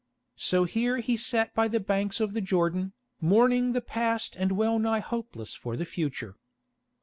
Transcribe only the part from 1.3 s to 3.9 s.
by the banks of the Jordan, mourning the